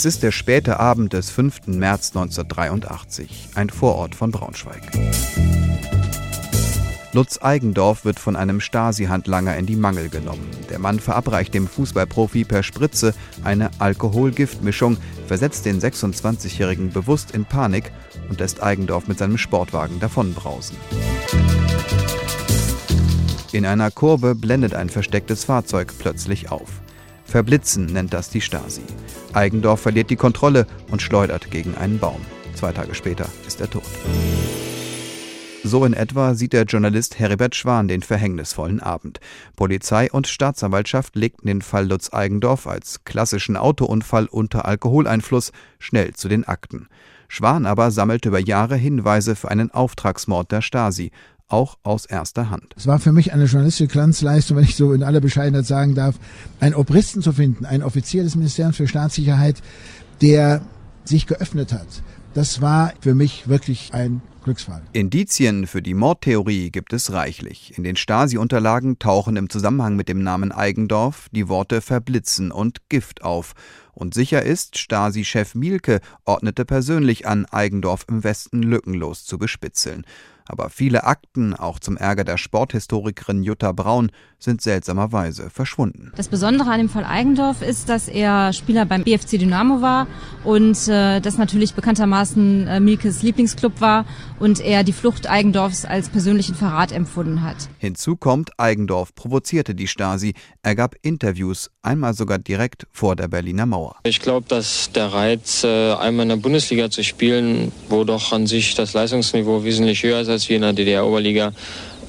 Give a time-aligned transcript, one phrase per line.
[0.00, 1.66] Es ist der späte Abend des 5.
[1.66, 4.80] März 1983, ein Vorort von Braunschweig.
[7.12, 10.48] Lutz Eigendorf wird von einem Stasi-Handlanger in die Mangel genommen.
[10.70, 13.12] Der Mann verabreicht dem Fußballprofi per Spritze
[13.44, 17.92] eine Alkohol-Gift-Mischung, versetzt den 26-Jährigen bewusst in Panik
[18.30, 20.78] und lässt Eigendorf mit seinem Sportwagen davonbrausen.
[23.52, 26.70] In einer Kurve blendet ein verstecktes Fahrzeug plötzlich auf.
[27.30, 28.82] Verblitzen nennt das die Stasi.
[29.34, 32.20] Eigendorf verliert die Kontrolle und schleudert gegen einen Baum.
[32.54, 33.84] Zwei Tage später ist er tot.
[35.62, 39.20] So in etwa sieht der Journalist Heribert Schwan den verhängnisvollen Abend.
[39.54, 46.28] Polizei und Staatsanwaltschaft legten den Fall Lutz Eigendorf als klassischen Autounfall unter Alkoholeinfluss schnell zu
[46.28, 46.88] den Akten.
[47.28, 51.12] Schwan aber sammelte über Jahre Hinweise für einen Auftragsmord der Stasi,
[51.50, 52.74] auch aus erster Hand.
[52.76, 56.16] Es war für mich eine journalistische Glanzleistung, wenn ich so in aller Bescheidenheit sagen darf,
[56.60, 59.56] einen Obristen zu finden, ein Offizier des Ministeriums für Staatssicherheit,
[60.22, 60.62] der
[61.04, 61.86] sich geöffnet hat.
[62.34, 64.82] Das war für mich wirklich ein Glücksfall.
[64.92, 67.76] Indizien für die Mordtheorie gibt es reichlich.
[67.76, 73.22] In den Stasi-Unterlagen tauchen im Zusammenhang mit dem Namen Eigendorf die Worte Verblitzen und Gift
[73.22, 73.54] auf.
[73.92, 80.04] Und sicher ist, Stasi-Chef Mielke ordnete persönlich an, Eigendorf im Westen lückenlos zu bespitzeln
[80.50, 86.12] aber viele Akten, auch zum Ärger der Sporthistorikerin Jutta Braun, sind seltsamerweise verschwunden.
[86.16, 90.08] Das Besondere an dem Fall Eigendorf ist, dass er Spieler beim BFC Dynamo war
[90.42, 94.06] und äh, das natürlich bekanntermaßen äh, Milkes Lieblingsclub war
[94.40, 97.68] und er die Flucht Eigendorfs als persönlichen Verrat empfunden hat.
[97.78, 100.34] Hinzu kommt, Eigendorf provozierte die Stasi.
[100.62, 103.96] Er gab Interviews, einmal sogar direkt vor der Berliner Mauer.
[104.02, 108.46] Ich glaube, dass der Reiz, äh, einmal in der Bundesliga zu spielen, wo doch an
[108.46, 111.52] sich das Leistungsniveau wesentlich höher ist als wie in der DDR-Oberliga,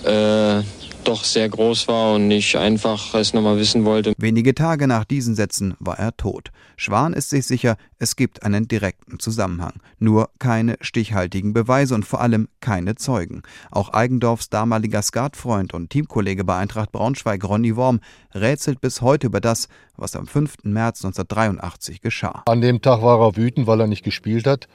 [0.03, 0.61] äh,
[1.07, 4.13] doch sehr groß war und ich einfach es nochmal wissen wollte.
[4.17, 6.51] Wenige Tage nach diesen Sätzen war er tot.
[6.77, 9.73] Schwan ist sich sicher, es gibt einen direkten Zusammenhang.
[9.99, 13.43] Nur keine stichhaltigen Beweise und vor allem keine Zeugen.
[13.69, 17.99] Auch Eigendorfs damaliger Skatfreund und Teamkollege bei Eintracht Braunschweig Ronny Worm
[18.33, 20.63] rätselt bis heute über das, was am 5.
[20.63, 22.43] März 1983 geschah.
[22.45, 24.67] An dem Tag war er wütend, weil er nicht gespielt hat.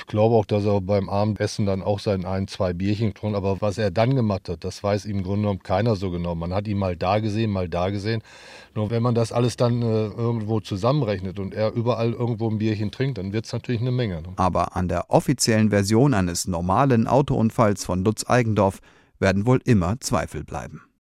[0.00, 3.36] Ich glaube auch, dass er beim Abendessen dann auch sein ein, zwei Bierchen getrunken.
[3.36, 6.34] Aber was er dann gemacht hat, das weiß im Grunde genommen keiner so genau.
[6.34, 8.22] Man hat ihn mal da gesehen, mal da gesehen.
[8.74, 12.90] Nur wenn man das alles dann äh, irgendwo zusammenrechnet und er überall irgendwo ein Bierchen
[12.90, 14.22] trinkt, dann wird es natürlich eine Menge.
[14.22, 14.28] Ne?
[14.36, 18.80] Aber an der offiziellen Version eines normalen Autounfalls von Lutz Eigendorf
[19.18, 20.80] werden wohl immer Zweifel bleiben.